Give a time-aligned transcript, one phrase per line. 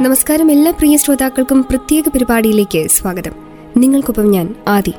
[0.00, 3.30] നമസ്കാരം എല്ലാ പ്രിയ ശ്രോതാക്കൾക്കും പ്രത്യേക പരിപാടിയിലേക്ക് സ്വാഗതം.
[3.76, 4.92] നിങ്ങൾക്കൊപ്പം ഞാൻ ആദി.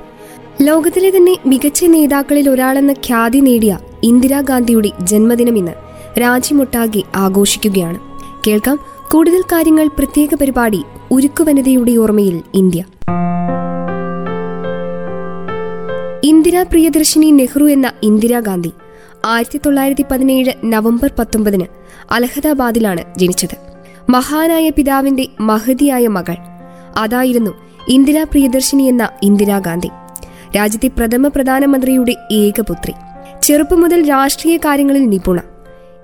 [0.61, 5.71] ലോകത്തിലെ തന്നെ മികച്ച നേതാക്കളിൽ ഒരാളെന്ന ഖ്യാതി നേടിയ ഇന്ദിരാഗാന്ധിയുടെ ജന്മദിനം ഇന്ന്
[6.19, 7.99] രാജ്യമൊട്ടാകെ ആഘോഷിക്കുകയാണ്.
[8.47, 8.79] കേൾക്കാം
[9.11, 12.83] കൂടുതൽ കാര്യങ്ങൾ പ്രത്യേക പരിപാടി ഉരുക്കു വനിതയുടെ ഓർമ്മയിൽ ഇന്ത്യ.
[16.23, 18.71] ഇന്ദിരാ പ്രിയദർശിനി നെഹ്റു എന്ന ഇന്ദിരാഗാന്ധി
[19.25, 21.65] ആയിരത്തി തൊള്ളായിരത്തി പതിനേഴ് നവംബർ പത്തൊമ്പതിന്
[22.11, 23.68] അലഹദാബാദിലാണ് ജനിച്ചത്.
[24.09, 26.35] മഹാനായ പിതാവിന്റെ മഹതിയായ മകൾ.
[26.97, 27.51] അതായിരുന്നു
[27.87, 29.89] ഇന്ദിരാ പ്രിയദർശിനി എന്ന ഇന്ദിരാഗാന്ധി
[30.55, 32.93] രാജ്യത്തെ പ്രഥമ പ്രധാനമന്ത്രിയുടെ ഏകപുത്രി.
[33.41, 35.39] ചെറുപ്പം മുതൽ രാഷ്ട്രീയ കാര്യങ്ങളിൽ നിപുണ.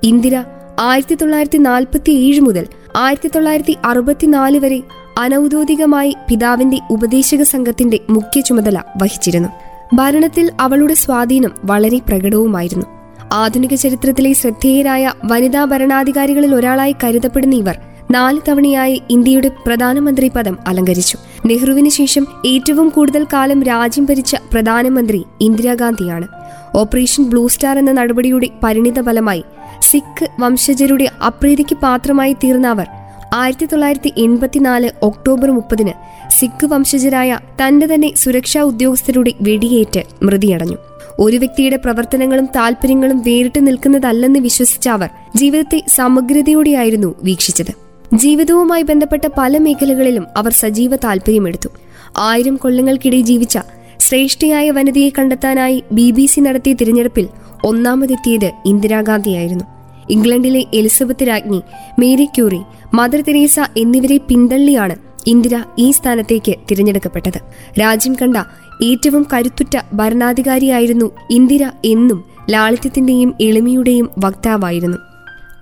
[0.04, 0.44] ഇന്ദിര
[0.80, 4.82] ആയിരത്തി തൊള്ളായിരത്തി നാൽപ്പത്തി ഏഴ് മുതൽ ആയിരത്തി തൊള്ളായിരത്തി അറുപത്തിനാല് വരെ
[5.18, 9.50] അനൌദ്യോഗികമായി പിതാവിന്റെ ഉപദേശക സംഘത്തിന്റെ മുഖ്യ ചുമതല വഹിച്ചിരുന്നു.
[9.94, 12.86] ഭരണത്തിൽ അവളുടെ സ്വാധീനം വളരെ പ്രകടവുമായിരുന്നു.
[13.34, 17.78] ആധുനിക ചരിത്രത്തിലെ ശ്രദ്ധേയരായ വനിതാ ഭരണാധികാരികളിൽ ഒരാളായി കരുതപ്പെടുന്ന ഇവർ
[18.12, 21.18] നാല് തവണയായി ഇന്ത്യയുടെ പ്രധാനമന്ത്രി പദം അലങ്കരിച്ചു.
[21.46, 26.28] നെഹ്റുവിന് ശേഷം ഏറ്റവും കൂടുതൽ കാലം രാജ്യം ഭരിച്ച പ്രധാനമന്ത്രി ഇന്ദിരാഗാന്ധിയാണ്.
[26.76, 29.44] ഓപ്പറേഷൻ ബ്ലൂ സ്റ്റാർ എന്ന നടപടിയുടെ പരിണിത ഫലമായി
[29.82, 32.88] സിഖ് വംശജരുടെ അപ്രീതിക്ക് പാത്രമായി തീർന്ന അവർ
[33.34, 35.94] ആയിരത്തി തൊള്ളായിരത്തി എൺപത്തിനാല് ഒക്ടോബർ മുപ്പതിന്
[36.30, 40.78] സിഖ് വംശജരായ തന്റെ തന്നെ സുരക്ഷാ ഉദ്യോഗസ്ഥരുടെ വെടിയേറ്റ് മൃതിയടഞ്ഞു.
[41.20, 47.85] ഒരു വ്യക്തിയുടെ പ്രവർത്തനങ്ങളും താല്പര്യങ്ങളും വേറിട്ട് നിൽക്കുന്നതല്ലെന്ന് വിശ്വസിച്ച അവർ ജീവിതത്തെ സമഗ്രതയോടെയായിരുന്നു വീക്ഷിച്ചത്.
[48.16, 51.70] ജീവിതവുമായി ബന്ധപ്പെട്ട പല മേഖലകളിലും അവർ സജീവ താല്പര്യമെടുത്തു
[52.18, 53.58] ആയിരം കൊല്ലങ്ങൾക്കിടെ ജീവിച്ച
[54.00, 57.28] ശ്രേഷ്ഠയായ വനിതയെ കണ്ടെത്താനായി ബി ബി സി നടത്തിയ തിരഞ്ഞെടുപ്പിൽ
[57.64, 59.66] ഒന്നാമതെത്തിയത് ഇന്ദിരാഗാന്ധിയായിരുന്നു
[60.10, 61.62] ഇംഗ്ലണ്ടിലെ എലിസബത്ത് രാജ്ഞി
[62.00, 62.62] മേരി ക്യൂറി
[62.94, 64.96] മദർ തെരേസ എന്നിവരെ പിന്തള്ളിയാണ്
[65.28, 67.40] ഇന്ദിര ഈ സ്ഥാനത്തേക്ക് തിരഞ്ഞെടുക്കപ്പെട്ടത്.
[67.82, 68.38] രാജ്യം കണ്ട
[68.84, 72.20] ഏറ്റവും കരുത്തുറ്റ ഭരണാധികാരിയായിരുന്നു ഇന്ദിര എന്നും
[72.50, 75.15] ലാളിത്യത്തിന്റെയും എളിമയുടെയും വക്താവായിരുന്നു.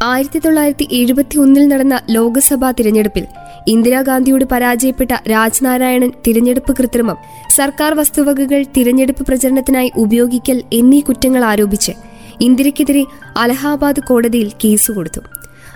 [0.03, 3.25] ആയിരത്തി തൊള്ളായിരത്തി എഴുപത്തി ഒന്നിൽ നടന്ന ലോക്സഭാ തിരഞ്ഞെടുപ്പിൽ
[3.67, 7.17] ഇന്ദിരാഗാന്ധിയോട് പരാജയപ്പെട്ട രാജ്നാരായണൻ തിരഞ്ഞെടുപ്പ് കൃത്രിമം
[7.49, 11.93] സർക്കാർ വസ്തുവകകൾ തിരഞ്ഞെടുപ്പ് പ്രചരണത്തിനായി ഉപയോഗിക്കൽ എന്നീ കുറ്റങ്ങൾ ആരോപിച്ച്
[12.41, 13.03] ഇന്ദിരയ്ക്കെതിരെ
[13.37, 15.21] അലഹാബാദ് കോടതിയിൽ കേസ് കൊടുത്തു.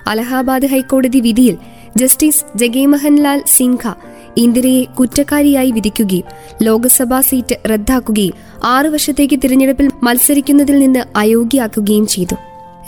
[0.07, 1.55] അലഹാബാദ് ഹൈക്കോടതി വിധിയിൽ
[1.97, 3.93] ജസ്റ്റിസ് ജഗേമോഹൻലാൽ സിൻഹ
[4.37, 6.27] ഇന്ദിരയെ കുറ്റക്കാരിയായി വിധിക്കുകയും
[6.61, 12.35] ലോക്സഭാ സീറ്റ് റദ്ദാക്കുകയും ആറു വർഷത്തേക്ക് തിരഞ്ഞെടുപ്പിൽ മത്സരിക്കുന്നതിൽ നിന്ന് അയോഗ്യയാക്കുകയും ചെയ്തു.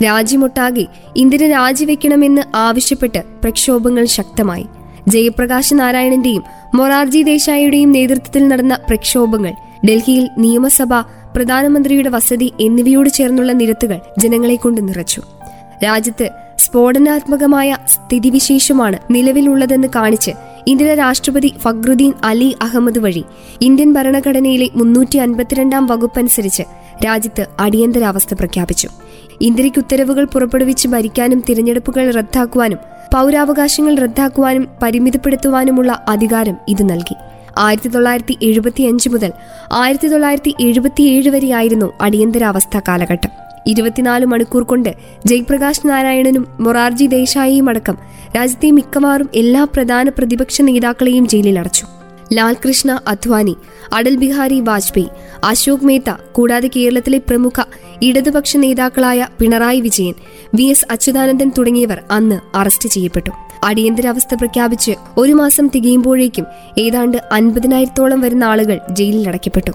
[0.02, 4.66] രാജ്യമൊട്ടാകെ ഇന്ദിര രാജിവെക്കണമെന്ന് ആവശ്യപ്പെട്ട് പ്രക്ഷോഭങ്ങൾ ശക്തമായി.
[5.08, 6.42] ജയപ്രകാശ് നാരായണന്റെയും
[6.74, 9.52] മൊറാർജി ദേശായിയുടെയും നേതൃത്വത്തിൽ നടന്ന പ്രക്ഷോഭങ്ങൾ
[9.86, 10.94] ഡൽഹിയിൽ നിയമസഭ
[11.36, 15.22] പ്രധാനമന്ത്രിയുടെ വസതി എന്നിവയോട് ചേർന്നുള്ള നിരത്തുകൾ ജനങ്ങളെ കൊണ്ട് നിറച്ചു.
[15.84, 20.32] രാജ്യത്ത് സ്ഫോടനാത്മകമായ സ്ഥിതിവിശേഷമാണ് നിലവിലുള്ളതെന്ന് കാണിച്ച്
[20.68, 23.24] ഇന്ദിര രാഷ്ട്രപതി ഫക്രുദ്ദീൻ അലി അഹമ്മദ് വഴി
[23.60, 26.62] ഇന്ത്യൻ ഭരണഘടനയിലെ മുന്നൂറ്റി അൻപത്തിരണ്ടാം വകുപ്പനുസരിച്ച്
[27.06, 28.88] രാജ്യത്ത് അടിയന്തരാവസ്ഥ പ്രഖ്യാപിച്ചു.
[29.40, 32.78] ഇന്ത്യയ്ക്ക് ഉത്തരവുകൾ പുറപ്പെടുവിച്ച് ഭരിക്കാനും തിരഞ്ഞെടുപ്പുകൾ റദ്ദാക്കുവാനും
[33.14, 37.14] പൗരാവകാശങ്ങൾ റദ്ദാക്കുവാനും പരിമിതപ്പെടുത്തുവാനുമുള്ള അധികാരം ഇത് നൽകി.
[37.58, 39.32] ആയിരത്തി തൊള്ളായിരത്തി എഴുപത്തിയഞ്ച് മുതൽ
[39.72, 43.30] ആയിരത്തി തൊള്ളായിരത്തി എഴുപത്തിയേഴ് വരെയായിരുന്നു അടിയന്തരാവസ്ഥ കാലഘട്ടം.
[43.66, 44.94] ഇരുപത്തിനാല് മണിക്കൂർ കൊണ്ട്
[45.26, 47.98] ജയ്പ്രകാശ് നാരായണനും മൊറാർജി ദേശായിയും അടക്കം
[48.36, 51.86] രാജ്യത്തെ മിക്കവാറും എല്ലാ പ്രധാന പ്രതിപക്ഷ നേതാക്കളെയും ജയിലിലടച്ചു
[52.32, 53.56] ലാൽകൃഷ്ണ അദ്വാനി
[53.92, 55.08] അടൽ ബിഹാരി വാജ്പേയി
[55.44, 57.60] അശോക് മേത്ത കൂടാതെ കേരളത്തിലെ പ്രമുഖ
[58.02, 60.14] ഇടതുപക്ഷ നേതാക്കളായ പിണറായി വിജയൻ
[60.54, 63.30] വി എസ് അച്യുതാനന്ദൻ തുടങ്ങിയവർ അന്ന് അറസ്റ്റ് ചെയ്യപ്പെട്ടു.
[63.64, 66.46] അടിയന്തരാവസ്ഥ പ്രഖ്യാപിച്ച് ഒരു മാസം തികയുമ്പോഴേക്കും
[66.78, 69.70] ഏതാണ്ട് അൻപതിനായിരത്തോളം വരുന്ന ആളുകൾ ജയിലിൽ അടയ്ക്കപ്പെട്ടു.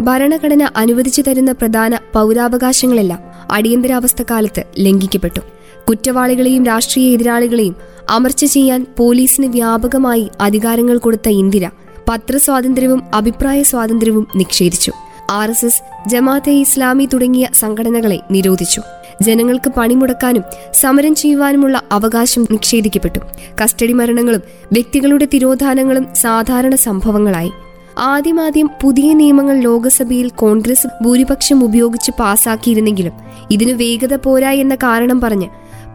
[0.00, 3.18] ഭരണഘടന അനുവദിച്ചു തരുന്ന പ്രധാന പൗരാവകാശങ്ങളെല്ലാം
[3.50, 5.40] അടിയന്തരാവസ്ഥ കാലത്ത് ലംഘിക്കപ്പെട്ടു.
[5.88, 7.76] കുറ്റവാളികളെയും രാഷ്ട്രീയ എതിരാളികളെയും
[8.10, 11.68] അമർച്ച ചെയ്യാൻ പോലീസിന് വ്യാപകമായി അധികാരങ്ങൾ കൊടുത്ത ഇന്ദിര
[12.08, 14.92] പത്രസ്വാതന്ത്ര്യവും അഭിപ്രായ സ്വാതന്ത്ര്യവും നിഷേധിച്ചു.
[15.30, 18.82] R S S Jamaat e Islami തുടങ്ങിയ സംഘടനകളെ നിരോധിച്ചു.
[19.22, 20.42] ജനങ്ങൾക്ക് പണിമുടക്കാനും
[20.74, 23.18] സമരം ചെയ്യുവാനുമുള്ള അവകാശം നിഷേധിക്കപ്പെട്ടു.
[23.64, 27.50] കസ്റ്റഡി മരണങ്ങളും വ്യക്തികളുടെ തിരോധാനങ്ങളും സാധാരണ സംഭവങ്ങളായി.
[27.98, 33.12] ആദ്യമാദ്യം പുതിയ നിയമങ്ങൾ ലോകസഭയിൽ കോൺഗ്രസ് ഭൂരിപക്ഷം ഉപയോഗിച്ച് പാസാക്കിയിരുന്നെങ്കിലും
[33.50, 35.48] ഇതിനു വേഗത പോരാ എന്ന കാരണം പറഞ്ഞ്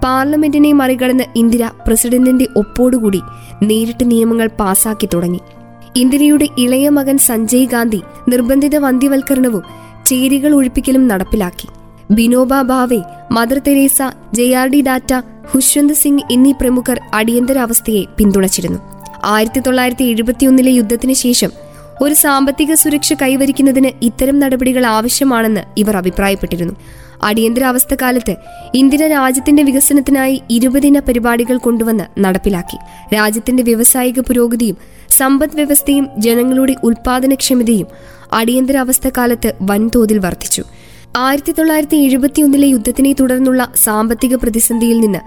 [0.03, 3.21] പാർലമെന്റിനെ മറികടന്ന് ഇന്ദിര പ്രസിഡന്റിന്റെ ഒപ്പോടുകൂടി
[3.63, 5.41] നേരിട്ട് നിയമങ്ങൾ പാസാക്കി തുടങ്ങി.
[5.95, 9.63] ഇന്ദിരയുടെ ഇളയ മകൻ സഞ്ജയ് ഗാന്ധി നിർബന്ധിത വന്ധ്യവൽക്കരണവും
[10.05, 11.67] ചേരികൾ ഒഴിപ്പിക്കലും നടപ്പിലാക്കി.
[12.11, 12.99] Vinoba Bhave
[13.31, 14.01] Mother Teresa
[14.33, 15.13] J R D Tata
[15.51, 18.79] Khushwant Singh എന്നീ പ്രമുഖർ അടിയന്തരാവസ്ഥയെ പിന്തുണച്ചിരുന്നു.
[19.23, 21.51] ആയിരത്തി തൊള്ളായിരത്തി എഴുപത്തിയൊന്നിലെ യുദ്ധത്തിന് ശേഷം
[22.01, 26.73] ഒരു സാമ്പത്തിക സുരക്ഷ കൈവരിക്കുന്നതിന് ഇത്തരം നടപടികൾ ആവശ്യമാണെന്ന് ഇവർ അഭിപ്രായപ്പെട്ടിരുന്നു.
[27.23, 28.35] അടിയന്തരാവസ്ഥ കാലത്ത്
[28.75, 32.77] ഇന്ദിര രാജ്യത്തിന്റെ വികസനത്തിനായി ഇരുപതിന പരിപാടികൾ കൊണ്ടുവന്ന് നടപ്പിലാക്കി.
[33.15, 34.77] രാജ്യത്തിന്റെ വ്യവസായിക പുരോഗതിയും
[35.09, 37.87] സമ്പദ് വ്യവസ്ഥയും ജനങ്ങളുടെ ഉൽപാദനക്ഷമതയും
[38.33, 40.63] അടിയന്തരാവസ്ഥ കാലത്ത് വൻതോതിൽ വർദ്ധിച്ചു.
[41.17, 45.19] ആയിരത്തി തൊള്ളായിരത്തി എഴുപത്തിയൊന്നിലെ യുദ്ധത്തിനെ തുടർന്നുള്ള സാമ്പത്തിക പ്രതിസന്ധിയിൽ നിന്ന്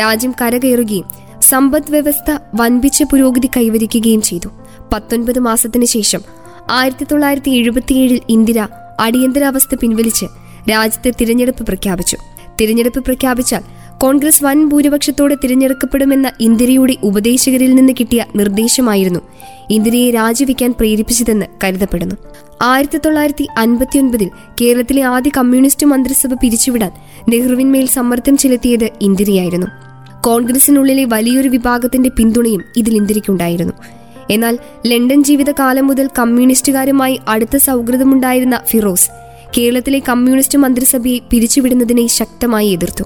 [0.00, 1.04] രാജ്യം കരകയറുകയും
[1.42, 4.65] സമ്പദ് വ്യവസ്ഥ വൻപിച്ച പുരോഗതി കൈവരിക്കുകയും ചെയ്തു.
[4.92, 6.20] പത്തൊൻപത് മാസത്തിന് ശേഷം
[6.70, 8.66] ആയിരത്തി തൊള്ളായിരത്തി എഴുപത്തിയേഴിൽ ഇന്ദിര
[9.00, 10.26] അടിയന്തരാവസ്ഥ പിൻവലിച്ച്
[10.70, 12.16] രാജ്യത്തെ തിരഞ്ഞെടുപ്പ് പ്രഖ്യാപിച്ചു.
[12.60, 13.60] തിരഞ്ഞെടുപ്പ് പ്രഖ്യാപിച്ചാൽ
[13.98, 19.20] കോൺഗ്രസ് വൻ ഭൂരിപക്ഷത്തോടെ തിരഞ്ഞെടുക്കപ്പെടുമെന്ന ഇന്ദിരയുടെ ഉപദേശകരിൽ നിന്ന് കിട്ടിയ നിർദ്ദേശമായിരുന്നു
[19.70, 22.14] ഇന്ദിരയെ രാജിവെക്കാൻ പ്രേരിപ്പിച്ചതെന്ന് കരുതപ്പെടുന്നു.
[22.62, 24.30] ആയിരത്തി തൊള്ളായിരത്തി അൻപത്തിയൊൻപതിൽ
[24.60, 26.92] കേരളത്തിലെ ആദ്യ കമ്മ്യൂണിസ്റ്റ് മന്ത്രിസഭ പിരിച്ചുവിടാൻ
[27.28, 29.66] നെഹ്റുവിന്മേൽ സമ്മർദ്ദം ചെലുത്തിയത് ഇന്ദിരയായിരുന്നു.
[30.20, 33.72] കോൺഗ്രസിനുള്ളിലെ വലിയൊരു വിഭാഗത്തിന്റെ പിന്തുണയും ഇതിൽ ഇന്ദിരയ്ക്കുണ്ടായിരുന്നു.
[34.30, 39.10] എന്നാൽ ലണ്ടൻ ജീവിതകാലം മുതൽ കമ്മ്യൂണിസ്റ്റുകാരുമായി അടുത്ത സൗഹൃദമുണ്ടായിരുന്ന ഫിറോസ്
[39.58, 43.04] കേരളത്തിലെ കമ്മ്യൂണിസ്റ്റ് മന്ത്രിസഭയെ പിരിച്ചുവിടുന്നതിനെ ശക്തമായി എതിർത്തു.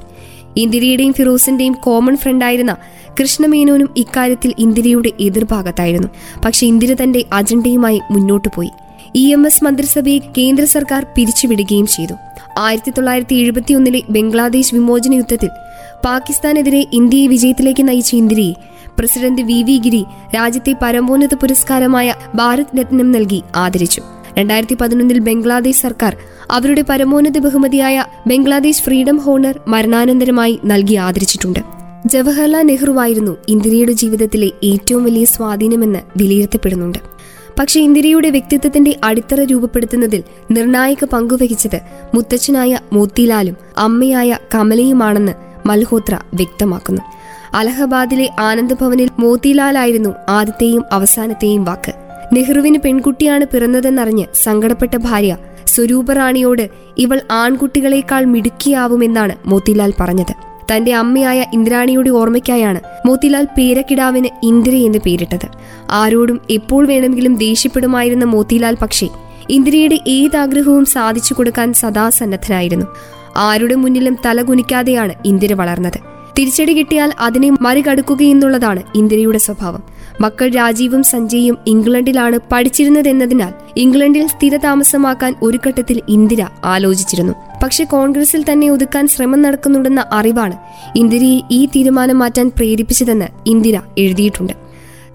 [0.57, 2.77] ഇന്ദിരയുടെയും ഫിറോസിന്റെയും കോമൺ ഫ്രണ്ടായിരുന്ന
[3.21, 6.09] കൃഷ്ണമേനോനും ഇക്കാര്യത്തിൽ ഇന്ദിരയുടെ എതിർഭാഗത്തായിരുന്നു.
[6.45, 8.71] പക്ഷെ ഇന്ദിര തന്റെ അജണ്ടയുമായി മുന്നോട്ടു പോയി.
[9.15, 12.13] ഇ എം എസ് മന്ത്രിസഭയെ കേന്ദ്ര സർക്കാർ പിരിച്ചുവിടുകയും ചെയ്തു.
[12.59, 15.49] ആയിരത്തി തൊള്ളായിരത്തി എഴുപത്തിയൊന്നിലെ ബംഗ്ലാദേശ് വിമോചന യുദ്ധത്തിൽ
[16.05, 18.55] പാകിസ്ഥാനെതിരെ ഇന്ത്യയെ വിജയത്തിലേക്ക് നയിച്ച Indira
[18.99, 20.05] president V V Giri
[20.35, 24.03] രാജ്യത്തെ പരമോന്നത പുരസ്കാരമായ ഭാരത് രത്നം നൽകി ആദരിച്ചു.
[24.39, 26.17] രണ്ടായിരത്തി പതിനൊന്നിൽ ബംഗ്ലാദേശ് സർക്കാർ
[26.51, 31.61] അവരുടെ പരമോന്നത ബഹുമതിയായ ബംഗ്ലാദേശ് ഫ്രീഡം ഹോണർ മരണാനന്തരമായി നൽകി ആദരിച്ചിട്ടുണ്ട്.
[32.07, 36.99] ജവഹർലാൽ നെഹ്റുവായിരുന്നു ഇന്ദിരയുടെ ജീവിതത്തിലെ ഏറ്റവും വലിയ സ്വാധീനമെന്ന് വിലയിരുത്തപ്പെടുന്നുണ്ട്.
[37.59, 41.81] പക്ഷേ ഇന്ദിരയുടെ വ്യക്തിത്വത്തിന്റെ അടിത്തറ രൂപപ്പെടുത്തുന്നതിൽ നിർണായക പങ്കുവഹിച്ചത്
[42.15, 47.03] മുത്തച്ഛനായ മോത്തിലാലും അമ്മയായ കമലയുമാണെന്ന് മൽഹോത്ര വ്യക്തമാക്കുന്നു.
[47.55, 51.93] അലഹബാദിലെ ആനന്ദഭവനിൽ മോത്തിലാലായിരുന്നു ആദ്യത്തെയും അവസാനത്തെയും വാക്ക്.
[52.33, 55.37] നെഹ്റുവിന് പെൺകുട്ടിയാണ് പിറന്നതെന്നറിഞ്ഞ് സങ്കടപ്പെട്ട ഭാര്യ
[55.67, 56.69] സ്വരൂപ റാണിയോട്
[56.99, 60.35] ഇവൾ ആൺകുട്ടികളെക്കാൾ മിടുക്കിയാവുമെന്നാണ് മോത്തിലാൽ പറഞ്ഞത്.
[60.73, 65.49] തന്റെ അമ്മയായ ഇന്ദ്രാണിയുടെ ഓർമ്മയ്ക്കായാണ് മോത്തിലാൽ പേരക്കിടാവിന് ഇന്ദിര എന്ന് പേരിട്ടത്.
[65.91, 69.09] ആരോടും എപ്പോൾ വേണമെങ്കിലും ദേഷ്യപ്പെടുമായിരുന്ന മോത്തിലാൽ പക്ഷേ
[69.51, 72.87] ഇന്ദിരയുടെ ഏതാഗ്രഹവും സാധിച്ചു കൊടുക്കാൻ സദാ സന്നദ്ധനായിരുന്നു
[73.37, 75.99] ആരുടെ മുന്നിലും തലകുനിക്കാതെയാണ് ഇന്ദിര വളർന്നത്.
[76.39, 79.83] തിരിച്ചടി കിട്ടിയാൽ അതിനെ മറികടക്കുകയെന്നുള്ളതാണ് ഇന്ദിരയുടെ സ്വഭാവം.
[80.21, 87.33] മക്കൾ രാജീവും സഞ്ജയും ഇംഗ്ലണ്ടിലാണ് പഠിച്ചിരുന്നതെന്നതിനാൽ ഇംഗ്ലണ്ടിൽ സ്ഥിരതാമസമാക്കാൻ ഒരു ഘട്ടത്തിൽ ഇന്ദിര ആലോചിച്ചിരുന്നു.
[87.63, 90.57] പക്ഷെ കോൺഗ്രസിൽ തന്നെ ഒതുക്കാൻ ശ്രമം നടക്കുന്നുണ്ടെന്ന അറിവാണ്
[90.97, 94.53] ഇന്ദിരയെ ഈ തീരുമാനം മാറ്റാൻ പ്രേരിപ്പിച്ചതെന്ന് ഇന്ദിര എഴുതിയിട്ടുണ്ട്.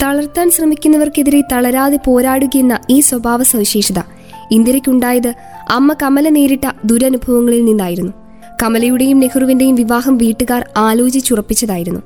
[0.03, 3.99] തളർത്താൻ ശ്രമിക്കുന്നവർക്കെതിരെ തളരാതെ പോരാടുകയെന്ന ഈ സ്വഭാവ സവിശേഷത
[4.51, 5.33] ഇന്ദിരയ്ക്കുണ്ടായത്
[5.71, 8.13] അമ്മ കമല നേരിട്ട ദുരനുഭവങ്ങളിൽ നിന്നായിരുന്നു.
[8.63, 11.99] കമലയുടെയും നെഹ്റുവിന്റെയും വിവാഹം വീട്ടുകാർ ആലോചിച്ചുറപ്പിച്ചതായിരുന്നു.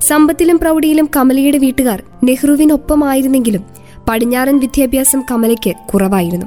[0.00, 3.64] സമ്പത്തിലും പ്രൗഢിയിലും കമലയുടെ വീട്ടുകാർ നെഹ്റുവിനൊപ്പമായിരുന്നെങ്കിലും
[4.08, 6.46] പടിഞ്ഞാറൻ വിദ്യാഭ്യാസം കമലയ്ക്ക് കുറവായിരുന്നു.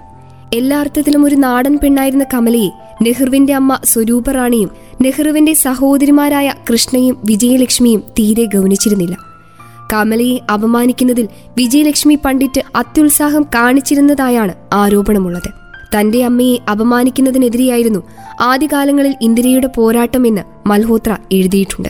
[0.54, 2.70] എല്ലാ അർത്ഥത്തിലും ഒരു നാടൻ പെണ്ണായിരുന്ന കമലയെ
[3.04, 4.70] നെഹ്റുവിന്റെ അമ്മ സ്വരൂപറാണിയും
[5.02, 9.25] നെഹ്റുവിന്റെ സഹോദരിമാരായ കൃഷ്ണയും വിജയലക്ഷ്മിയും തീരെ ഗൗനിച്ചിരുന്നില്ല.
[9.94, 11.28] കമലയെ അപമാനിക്കുന്നതിൽ
[11.58, 15.66] വിജയലക്ഷ്മി പണ്ഡിറ്റ് അത്യുത്സാഹം കാണിച്ചിരുന്നതായാണ് ആരോപണമുള്ളത്.
[16.00, 18.04] തന്റെ അമ്മയെ അപമാനിക്കുന്നതിനെതിരെയായിരുന്നു
[18.42, 21.90] ആദ്യകാലങ്ങളിൽ ഇന്ദിരയുടെ പോരാട്ടമെന്ന് മൽഹോത്ര എഴുതിയിട്ടുണ്ട്.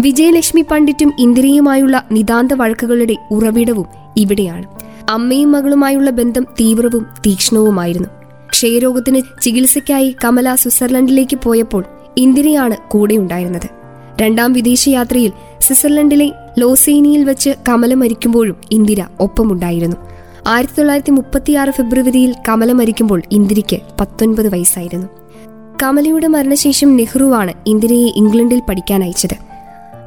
[0.00, 3.86] വിജയലക്ഷ്മി പണ്ഡിറ്റും ഇന്ദിരയുമായുള്ള നിതാന്ത വഴക്കുകളുടെ ഉറവിടവും
[4.16, 4.64] ഇവിടെയാണ്.
[5.10, 8.08] അമ്മയും മകളുമായുള്ള ബന്ധം തീവ്രവും തീക്ഷ്ണവുമായിരുന്നു.
[8.50, 11.84] ക്ഷയരോഗത്തിന് ചികിത്സയ്ക്കായി കമല സ്വിറ്റ്സർലൻഡിലേക്ക് പോയപ്പോൾ
[12.16, 13.68] ഇന്ദിരയാണ് കൂടെയുണ്ടായിരുന്നത്.
[14.22, 19.96] രണ്ടാം വിദേശയാത്രയിൽ സ്വിറ്റ്സർലൻഡിലെ ലോസേനിയിൽ വെച്ച് കമല മരിക്കുമ്പോഴും ഇന്ദിര ഒപ്പമുണ്ടായിരുന്നു.
[20.46, 25.06] ആയിരത്തി തൊള്ളായിരത്തി മുപ്പത്തിയാറ് ഫെബ്രുവരിയിൽ കമല മരിക്കുമ്പോൾ ഇന്ദിരയ്ക്ക് പത്തൊൻപത് വയസ്സായിരുന്നു.
[25.82, 29.36] കമലയുടെ മരണശേഷം നെഹ്റുവാണ് ഇന്ദിരയെ ഇംഗ്ലണ്ടിൽ പഠിക്കാൻ അയച്ചത്.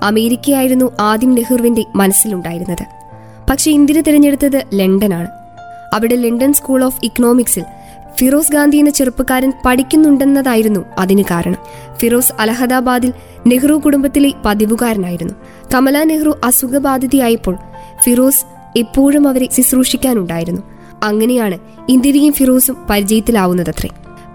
[0.03, 2.85] അമേരിക്കയായിരുന്നു ആദ്യം നെഹ്റുവിന്റെ മനസ്സിലുണ്ടായിരുന്നത്.
[3.50, 5.27] പക്ഷെ ഇന്ദിര തിരഞ്ഞെടുത്തത് ലണ്ടനാണ്.
[5.93, 7.63] അവിടെ ലണ്ടൻ സ്കൂൾ ഓഫ് ഇക്കണോമിക്സിൽ
[8.20, 11.58] ഫിറോസ് ഗാന്ധി എന്ന ചെറുപ്പക്കാരൻ പഠിക്കുന്നുണ്ടെന്നതായിരുന്നു അതിന് കാരണം.
[11.98, 13.13] ഫിറോസ് അലഹദാബാദിൽ
[13.48, 15.34] നെഹ്റു കുടുംബത്തിലെ പതിവുകാരനായിരുന്നു.
[15.74, 17.58] കമല നെഹ്റു അസുഖബാധിതയായപ്പോൾ
[18.03, 18.46] ഫിറോസ്
[18.77, 20.62] എപ്പോഴും അവരെ ശുശ്രൂഷിക്കാനുണ്ടായിരുന്നു.
[21.03, 21.58] അങ്ങനെയാണ്
[21.89, 23.89] ഇന്ദിരയും ഫിറോസും പരിചയത്തിലാവുന്നതത്രേ.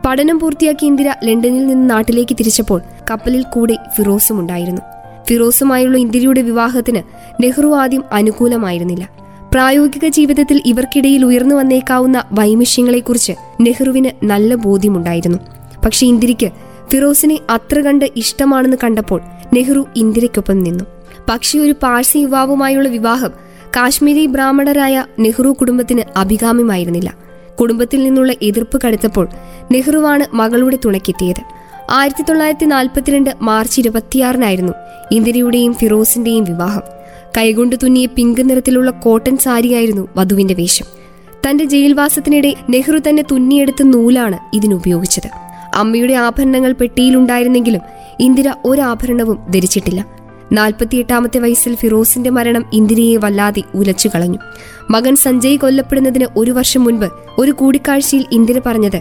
[0.06, 2.80] പഠനം പൂർത്തിയാക്കി ഇന്ദിര ലണ്ടനിൽ നിന്ന് നാട്ടിലേക്ക് തിരിച്ചപ്പോൾ
[3.10, 4.82] കപ്പലിൽ കൂടെ ഫിറോസും ഉണ്ടായിരുന്നു.
[5.28, 7.02] ഫിറോസുമായുള്ള ഇന്ദിരയുടെ വിവാഹത്തിന്
[7.42, 9.17] നെഹ്റു ആദ്യം അനുകൂലമായിരുന്നില്ല.
[9.52, 15.38] പ്രായോഗിക ജീവിതത്തിൽ ഇവർക്കിടയിൽ ഉയർന്നു വന്നേക്കാവുന്ന വൈമിഷ്യങ്ങളെക്കുറിച്ച് നെഹ്റുവിന് നല്ല ബോധ്യമുണ്ടായിരുന്നു.
[15.84, 16.50] പക്ഷെ ഇന്ദിരയ്ക്ക്
[16.92, 19.20] ഫിറോസിനെ അത്ര കണ്ട് ഇഷ്ടമാണെന്ന് കണ്ടപ്പോൾ
[19.54, 20.84] നെഹ്റു ഇന്ദിരയ്ക്കൊപ്പം നിന്നു.
[21.28, 23.30] പക്ഷെ ഒരു പാഴ്സി യുവാവുമായുള്ള വിവാഹം
[23.76, 27.14] കാശ്മീരി ബ്രാഹ്മണരായ നെഹ്റു കുടുംബത്തിന് അഭികാമ്യമായിരുന്നില്ല.
[27.60, 29.28] കുടുംബത്തിൽ നിന്നുള്ള എതിർപ്പ് കടുത്തപ്പോൾ
[29.72, 31.42] നെഹ്റുവാണ് മകളുടെ തുണയ്ക്കെത്തിയത്.
[31.90, 34.72] ആയിരത്തി തൊള്ളായിരത്തി നാൽപ്പത്തിരണ്ട് മാർച്ച് ഇരുപത്തിയാറിനായിരുന്നു
[35.12, 36.97] ഇന്ദിരയുടെയും ഫിറോസിന്റെയും വിവാഹം.
[37.36, 40.86] കൈകൊണ്ട് തുന്നിയ പിങ്ക് നിറത്തിലുള്ള കോട്ടൺ സാരിയായിരുന്നു വധുവിന്റെ വേഷം.
[41.46, 45.30] തന്റെ ജയിൽവാസത്തിനിടെ നെഹ്റു തന്നെ തുന്നിയെടുത്ത നൂലാണ് ഇതിനുപയോഗിച്ചത്.
[45.74, 47.80] അമ്മയുടെ ആഭരണങ്ങൾ പെട്ടിയിലുണ്ടായിരുന്നെങ്കിലും
[48.20, 50.06] ഇന്ദിര ഒരാഭരണവും ധരിച്ചിട്ടില്ല.
[50.52, 54.38] നാൽപ്പത്തിയെട്ടാമത്തെ വയസ്സിൽ ഫിറോസിന്റെ മരണം ഇന്ദിരയെ വല്ലാതെ ഉലച്ചു കളഞ്ഞു.
[54.90, 57.06] മകൻ സഞ്ജയ് കൊല്ലപ്പെടുന്നതിന് ഒരു വർഷം മുൻപ്
[57.38, 59.00] ഒരു കൂടിക്കാഴ്ചയിൽ ഇന്ദിര പറഞ്ഞത്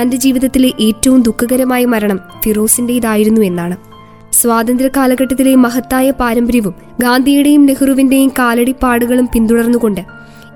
[0.00, 3.95] തന്റെ ജീവിതത്തിലെ ഏറ്റവും ദുഃഖകരമായ മരണം ഫിറോസിന്റേതായിരുന്നു എന്നാണ്.
[4.40, 10.00] സ്വാതന്ത്ര്യ കാലഘട്ടത്തിലെ മഹത്തായ പാരമ്പര്യവും ഗാന്ധിയുടെയും നെഹ്റുവിന്റെയും കാലടിപ്പാടുകളും പിന്തുടർന്നുകൊണ്ട്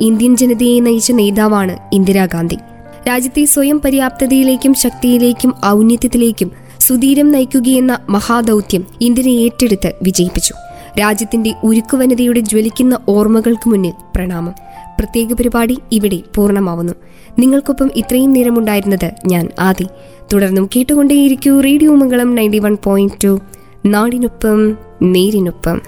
[0.01, 2.57] ഇന്ത്യൻ ജനതയെ നയിച്ച നേതാവാണ് ഇന്ദിരാഗാന്ധി.
[3.09, 10.55] രാജ്യത്തെ സ്വയം പര്യാപ്തതയിലേക്കും ശക്തിയിലേക്കും ഔന്നത്യത്തിലേക്കും സുധീരം നയിക്കുകയെന്ന മഹാദൗത്യം ഇന്ത്യനെ ഏറ്റെടുത്ത് വിജയിപ്പിച്ചു.
[11.01, 14.55] രാജ്യത്തിന്റെ ഉരുക്കുവനതയുടെ ജ്വലിക്കുന്ന ഓർമ്മകൾക്ക് മുന്നിൽ പ്രണാമം.
[14.99, 16.93] പ്രത്യേക പരിപാടി ഇവിടെ പൂർണമാവുന്നു.
[17.39, 19.87] നിങ്ങൾക്കൊപ്പം ഇത്രയും നേരമുണ്ടായിരുന്നത് ഞാൻ ആദി.
[20.33, 23.41] തുടർന്നും കേട്ടുകൊണ്ടേയിരിക്കൂ radio Mangalam ninety one point two.
[23.83, 25.83] நாடிநுட்பம் நேரினுப்பம்.